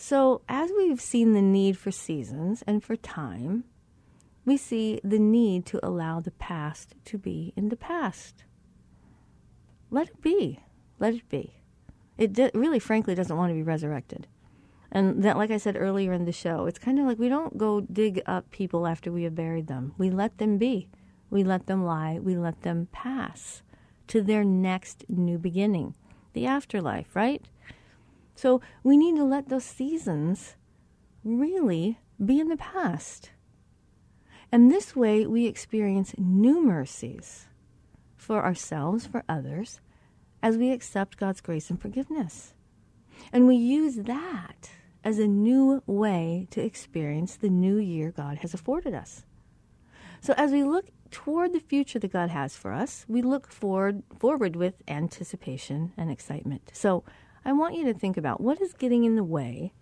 [0.01, 3.65] So, as we've seen the need for seasons and for time,
[4.45, 8.45] we see the need to allow the past to be in the past.
[9.91, 10.61] Let it be.
[10.99, 11.55] Let it be.
[12.17, 14.27] It di- really, frankly, doesn't want to be resurrected.
[14.89, 17.57] And that, like I said earlier in the show, it's kind of like we don't
[17.57, 19.95] go dig up people after we have buried them.
[19.97, 20.87] We let them be.
[21.29, 22.19] We let them lie.
[22.19, 23.63] We let them pass
[24.07, 25.95] to their next new beginning,
[26.31, 27.43] the afterlife, right?
[28.39, 30.55] So we need to let those seasons
[31.25, 33.31] really be in the past.
[34.49, 37.47] And this way we experience new mercies
[38.15, 39.81] for ourselves, for others,
[40.41, 42.53] as we accept God's grace and forgiveness.
[43.33, 44.69] And we use that
[45.03, 49.25] as a new way to experience the new year God has afforded us.
[50.21, 54.03] So as we look toward the future that God has for us, we look forward
[54.17, 56.71] forward with anticipation and excitement.
[56.71, 57.03] So
[57.45, 59.73] I want you to think about what is getting in the way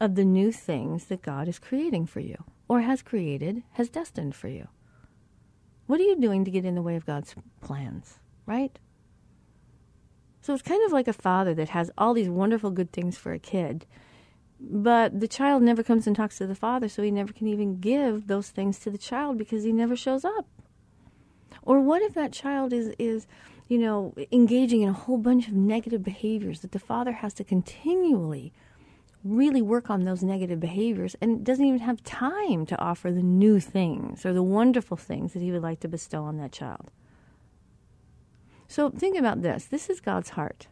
[0.00, 4.34] of the new things that God is creating for you, or has created, has destined
[4.34, 4.68] for you.
[5.86, 8.78] What are you doing to get in the way of God's plans, right?
[10.40, 13.32] So it's kind of like a father that has all these wonderful good things for
[13.32, 13.86] a kid,
[14.58, 17.80] but the child never comes and talks to the father, so he never can even
[17.80, 20.46] give those things to the child because he never shows up.
[21.62, 23.26] Or what if that child is is
[23.70, 27.44] you know, engaging in a whole bunch of negative behaviors that the father has to
[27.44, 28.52] continually
[29.22, 33.60] really work on those negative behaviors and doesn't even have time to offer the new
[33.60, 36.90] things or the wonderful things that he would like to bestow on that child.
[38.66, 39.66] So think about this.
[39.66, 40.66] This is God's heart.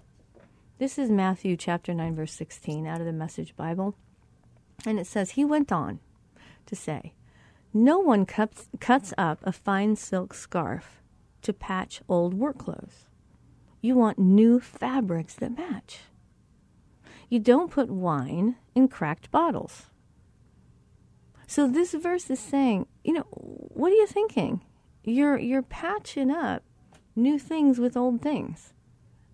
[0.79, 3.95] This is Matthew chapter 9 verse 16 out of the Message Bible.
[4.85, 6.01] And it says he went on
[6.67, 7.13] to say,
[7.73, 10.99] "No one cuts, cuts up a fine silk scarf
[11.43, 13.07] to patch old work clothes.
[13.81, 16.01] You want new fabrics that match.
[17.29, 19.87] You don't put wine in cracked bottles.
[21.47, 24.63] So this verse is saying, you know, what are you thinking?
[25.05, 26.63] You're you're patching up
[27.17, 28.73] new things with old things.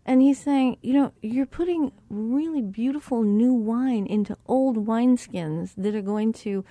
[0.06, 5.94] And he's saying, you know, you're putting really beautiful new wine into old wineskins that
[5.94, 6.64] are going to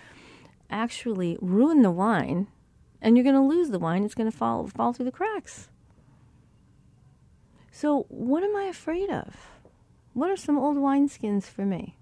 [0.69, 2.48] actually ruin the wine
[3.04, 4.04] and you're going to lose the wine.
[4.04, 5.70] It's going to fall fall through the cracks.
[7.70, 9.36] So, what am I afraid of?
[10.13, 11.98] What are some old wineskins for me?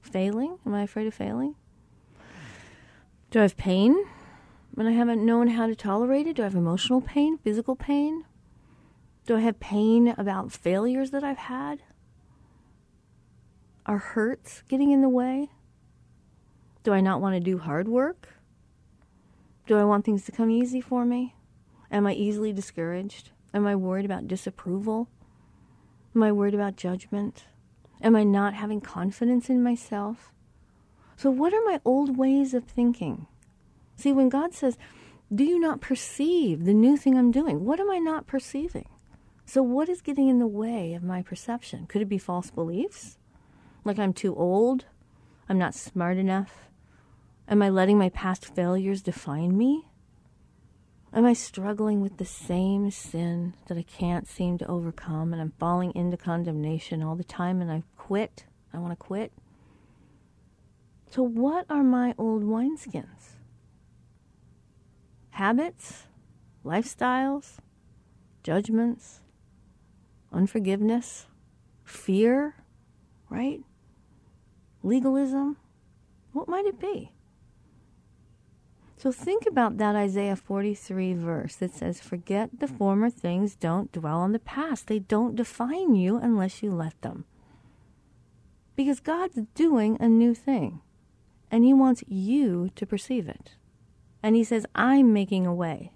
[0.00, 0.58] Failing?
[0.64, 1.54] Am I afraid of failing?
[3.30, 3.96] Do I have pain
[4.72, 6.36] when I haven't known how to tolerate it?
[6.36, 8.24] Do I have emotional pain, physical pain?
[9.26, 11.82] Do I have pain about failures that I've had?
[13.84, 15.50] Are hurts getting in the way?
[16.84, 18.37] Do I not want to do hard work?
[19.68, 21.34] Do I want things to come easy for me?
[21.90, 23.32] Am I easily discouraged?
[23.52, 25.08] Am I worried about disapproval?
[26.16, 27.44] Am I worried about judgment?
[28.00, 30.32] Am I not having confidence in myself?
[31.18, 33.26] So, what are my old ways of thinking?
[33.94, 34.78] See, when God says,
[35.34, 37.66] Do you not perceive the new thing I'm doing?
[37.66, 38.88] What am I not perceiving?
[39.44, 41.84] So, what is getting in the way of my perception?
[41.88, 43.18] Could it be false beliefs?
[43.84, 44.86] Like I'm too old?
[45.46, 46.67] I'm not smart enough?
[47.50, 49.86] Am I letting my past failures define me?
[51.14, 55.54] Am I struggling with the same sin that I can't seem to overcome and I'm
[55.58, 58.44] falling into condemnation all the time and I quit?
[58.74, 59.32] I want to quit.
[61.10, 63.36] So, what are my old wineskins?
[65.30, 66.06] Habits,
[66.62, 67.56] lifestyles,
[68.42, 69.20] judgments,
[70.30, 71.26] unforgiveness,
[71.82, 72.56] fear,
[73.30, 73.62] right?
[74.82, 75.56] Legalism?
[76.32, 77.12] What might it be?
[78.98, 84.18] So think about that Isaiah 43 verse that says, Forget the former things, don't dwell
[84.18, 84.88] on the past.
[84.88, 87.24] They don't define you unless you let them.
[88.74, 90.80] Because God's doing a new thing,
[91.48, 93.54] and He wants you to perceive it.
[94.20, 95.92] And He says, I'm making a way.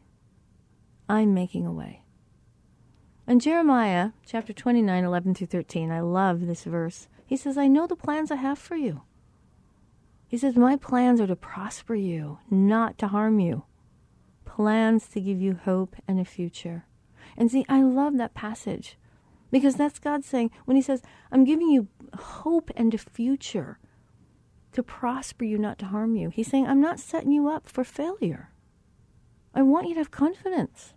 [1.08, 2.04] I'm making a way.
[3.26, 7.08] In Jeremiah chapter 29, 11 through 13, I love this verse.
[7.26, 9.02] He says, I know the plans I have for you
[10.32, 13.64] he says, My plans are to prosper you, not to harm you.
[14.46, 16.86] Plans to give you hope and a future.
[17.36, 18.96] And see, I love that passage
[19.50, 23.78] because that's God saying, when He says, I'm giving you hope and a future
[24.72, 27.84] to prosper you, not to harm you, He's saying, I'm not setting you up for
[27.84, 28.52] failure.
[29.54, 30.94] I want you to have confidence.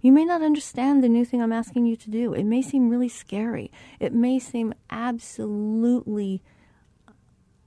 [0.00, 2.32] You may not understand the new thing I'm asking you to do.
[2.32, 3.70] It may seem really scary.
[4.00, 6.42] It may seem absolutely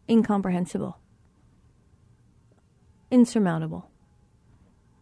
[0.10, 0.98] incomprehensible
[3.12, 3.90] insurmountable.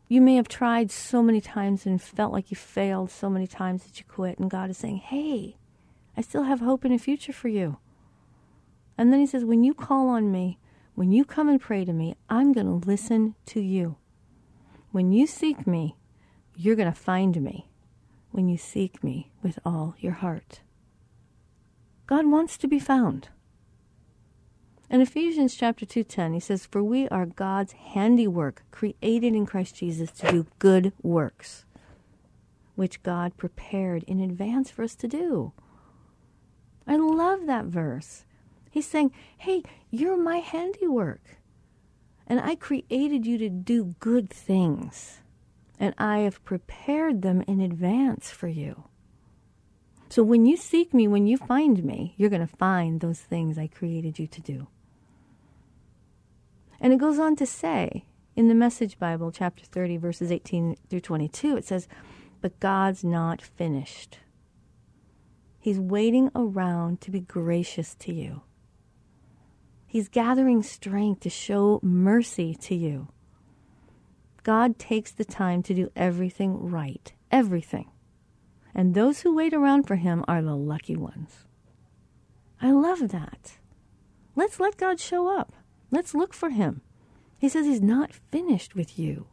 [0.07, 3.83] You may have tried so many times and felt like you failed so many times
[3.83, 5.57] that you quit, and God is saying, Hey,
[6.17, 7.77] I still have hope in a future for you.
[8.97, 10.57] And then He says, When you call on me,
[10.95, 13.97] when you come and pray to me, I'm going to listen to you.
[14.91, 15.95] When you seek me,
[16.57, 17.69] you're going to find me
[18.31, 20.61] when you seek me with all your heart.
[22.07, 23.29] God wants to be found.
[24.91, 30.09] In Ephesians chapter 2:10, he says, "For we are God's handiwork, created in Christ Jesus
[30.13, 31.65] to do good works,
[32.73, 35.53] which God prepared in advance for us to do."
[36.87, 38.25] I love that verse.
[38.71, 39.61] He's saying, "Hey,
[39.91, 41.37] you're my handiwork.
[42.25, 45.21] And I created you to do good things,
[45.79, 48.85] and I have prepared them in advance for you."
[50.09, 53.59] So when you seek me, when you find me, you're going to find those things
[53.59, 54.67] I created you to do.
[56.81, 58.05] And it goes on to say
[58.35, 61.87] in the Message Bible, chapter 30, verses 18 through 22, it says,
[62.41, 64.19] But God's not finished.
[65.59, 68.43] He's waiting around to be gracious to you.
[69.85, 73.09] He's gathering strength to show mercy to you.
[74.43, 77.89] God takes the time to do everything right, everything.
[78.73, 81.45] And those who wait around for Him are the lucky ones.
[82.61, 83.57] I love that.
[84.35, 85.53] Let's let God show up.
[85.91, 86.81] Let's look for him.
[87.37, 89.27] He says he's not finished with you.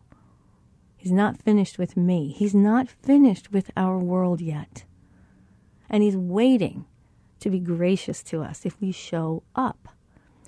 [0.97, 2.35] He's not finished with me.
[2.37, 4.85] He's not finished with our world yet.
[5.89, 6.87] And he's waiting
[7.41, 9.89] to be gracious to us if we show up.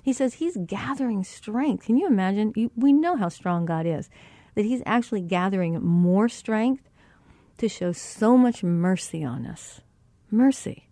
[0.03, 1.85] He says he's gathering strength.
[1.85, 2.71] Can you imagine?
[2.75, 4.09] We know how strong God is,
[4.55, 6.89] that he's actually gathering more strength
[7.59, 9.81] to show so much mercy on us.
[10.31, 10.88] Mercy.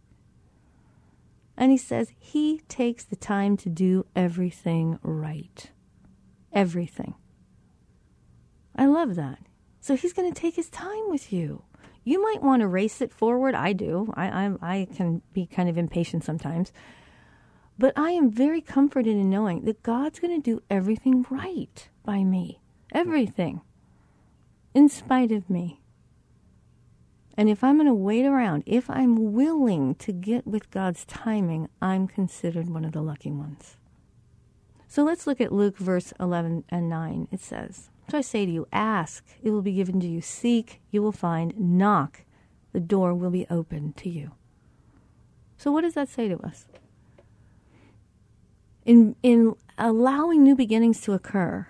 [1.58, 5.72] And he says he takes the time to do everything right.
[6.54, 7.16] Everything.
[8.76, 9.40] I love that.
[9.82, 11.64] So he's going to take his time with you.
[12.04, 13.56] You might want to race it forward.
[13.56, 14.14] I do.
[14.16, 16.72] I, I, I can be kind of impatient sometimes.
[17.78, 22.24] But I am very comforted in knowing that God's going to do everything right by
[22.24, 22.62] me.
[22.94, 23.62] Everything.
[24.74, 25.82] In spite of me.
[27.38, 31.70] And if I'm going to wait around, if I'm willing to get with God's timing,
[31.80, 33.78] I'm considered one of the lucky ones.
[34.88, 37.28] So let's look at Luke verse 11 and 9.
[37.32, 40.20] It says, So I say to you, ask, it will be given to you.
[40.20, 41.54] Seek, you will find.
[41.60, 42.24] Knock,
[42.74, 44.32] the door will be open to you.
[45.58, 46.66] So what does that say to us?
[48.84, 51.68] In, in allowing new beginnings to occur,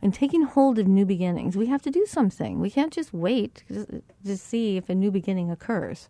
[0.00, 2.60] and taking hold of new beginnings, we have to do something.
[2.60, 6.08] We can't just wait to see if a new beginning occurs.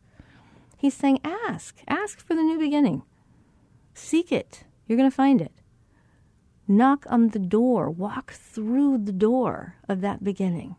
[0.76, 1.76] He's saying, ask.
[1.88, 3.02] Ask for the new beginning.
[3.94, 4.64] Seek it.
[4.86, 5.52] You're going to find it.
[6.68, 7.90] Knock on the door.
[7.90, 10.76] Walk through the door of that beginning.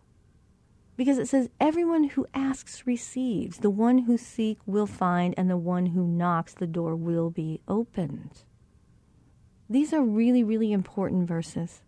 [0.95, 3.57] Because it says, everyone who asks receives.
[3.57, 7.61] The one who seeks will find, and the one who knocks, the door will be
[7.67, 8.43] opened.
[9.69, 11.81] These are really, really important verses.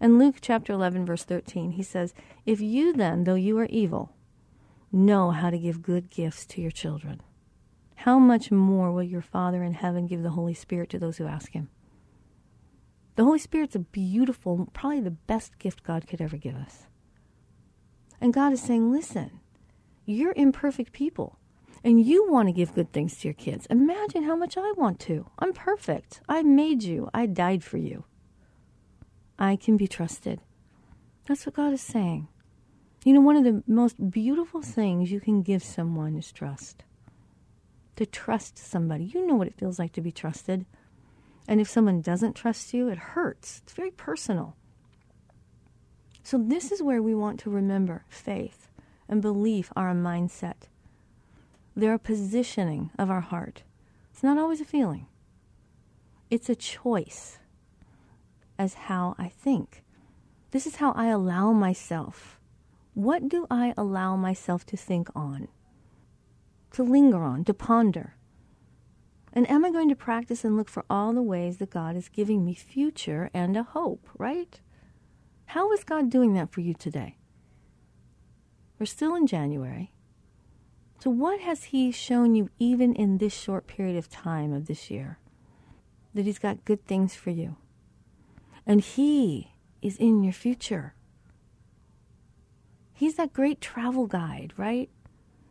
[0.00, 4.12] In Luke chapter 11, verse 13, he says, If you then, though you are evil,
[4.92, 7.22] know how to give good gifts to your children,
[7.96, 11.26] how much more will your Father in heaven give the Holy Spirit to those who
[11.26, 11.70] ask him?
[13.16, 16.86] The Holy Spirit's a beautiful, probably the best gift God could ever give us.
[18.20, 19.40] And God is saying, Listen,
[20.04, 21.38] you're imperfect people
[21.82, 23.66] and you want to give good things to your kids.
[23.70, 25.30] Imagine how much I want to.
[25.38, 26.20] I'm perfect.
[26.28, 28.04] I made you, I died for you.
[29.38, 30.40] I can be trusted.
[31.26, 32.28] That's what God is saying.
[33.04, 36.84] You know, one of the most beautiful things you can give someone is trust.
[37.96, 39.04] To trust somebody.
[39.04, 40.66] You know what it feels like to be trusted.
[41.48, 43.60] And if someone doesn't trust you, it hurts.
[43.62, 44.56] It's very personal.
[46.22, 48.68] So, this is where we want to remember faith
[49.08, 50.66] and belief are a mindset.
[51.76, 53.62] They're a positioning of our heart.
[54.12, 55.06] It's not always a feeling,
[56.30, 57.38] it's a choice
[58.58, 59.82] as how I think.
[60.50, 62.40] This is how I allow myself.
[62.94, 65.48] What do I allow myself to think on?
[66.72, 68.14] To linger on, to ponder?
[69.32, 72.08] And am I going to practice and look for all the ways that God is
[72.08, 74.58] giving me future and a hope, right?
[75.46, 77.16] How is God doing that for you today?
[78.78, 79.92] We're still in January.
[81.00, 84.90] So, what has He shown you even in this short period of time of this
[84.90, 85.18] year?
[86.14, 87.56] That He's got good things for you.
[88.66, 90.94] And He is in your future.
[92.92, 94.90] He's that great travel guide, right?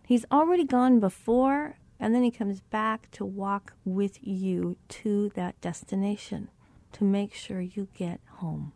[0.05, 5.59] He's already gone before and then he comes back to walk with you to that
[5.61, 6.49] destination
[6.91, 8.73] to make sure you get home.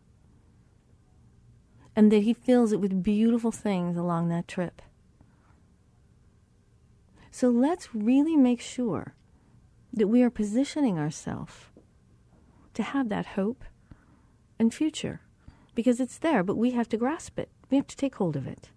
[1.94, 4.80] And that he fills it with beautiful things along that trip.
[7.30, 9.14] So let's really make sure
[9.92, 11.54] that we are positioning ourselves
[12.74, 13.64] to have that hope
[14.60, 15.22] and future
[15.74, 17.48] because it's there, but we have to grasp it.
[17.70, 18.68] We have to take hold of it.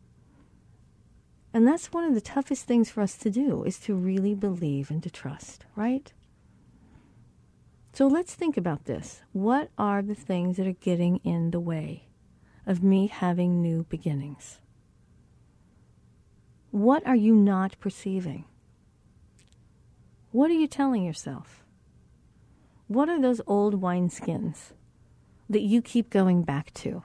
[1.53, 4.89] And that's one of the toughest things for us to do is to really believe
[4.89, 6.11] and to trust, right?
[7.91, 9.21] So let's think about this.
[9.33, 12.07] What are the things that are getting in the way
[12.65, 14.59] of me having new beginnings?
[16.71, 18.45] What are you not perceiving?
[20.31, 21.63] What are you telling yourself?
[22.87, 24.71] What are those old wineskins
[25.49, 27.03] that you keep going back to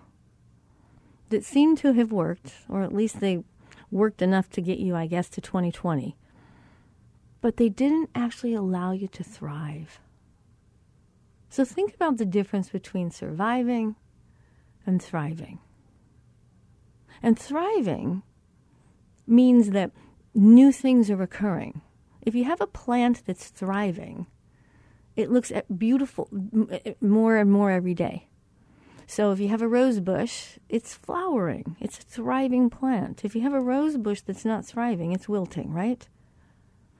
[1.28, 3.44] that seem to have worked, or at least they
[3.90, 6.16] worked enough to get you, I guess, to 2020.
[7.40, 10.00] But they didn't actually allow you to thrive.
[11.48, 13.96] So think about the difference between surviving
[14.86, 15.60] and thriving.
[17.22, 18.22] And thriving
[19.26, 19.90] means that
[20.34, 21.80] new things are occurring.
[22.22, 24.26] If you have a plant that's thriving,
[25.18, 26.28] it looks beautiful
[27.00, 28.28] more and more every day.
[29.08, 31.76] So if you have a rose bush, it's flowering.
[31.80, 33.24] It's a thriving plant.
[33.24, 36.08] If you have a rose bush that's not thriving, it's wilting, right?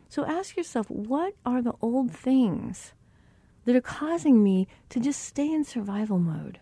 [0.09, 2.93] So ask yourself, what are the old things
[3.67, 6.59] that are causing me to just stay in survival mode?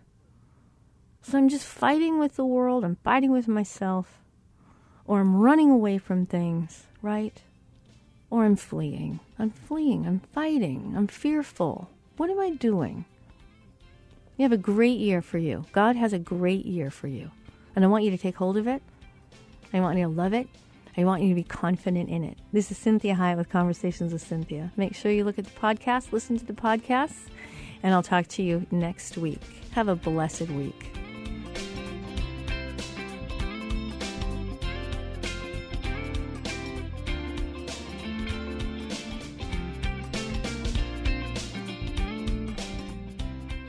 [1.22, 4.20] So I'm just fighting with the world, I'm fighting with myself,
[5.07, 7.40] or I'm running away from things, right?
[8.31, 9.20] Or I'm fleeing.
[9.39, 11.91] I'm fleeing, I'm fighting, I'm fearful.
[12.16, 13.05] What am I doing?
[14.37, 15.64] You have a great year for you.
[15.72, 17.31] God has a great year for you.
[17.74, 18.83] And I want you to take hold of it.
[19.72, 20.49] I want you to love it.
[20.97, 22.39] I want you to be confident in it.
[22.53, 24.70] This is Cinthia Hiett with Conversations with Cinthia.
[24.77, 27.29] Make sure you look at the podcast, listen to the podcast,
[27.83, 29.41] and I'll talk to you next week.
[29.72, 31.05] Have a blessed week.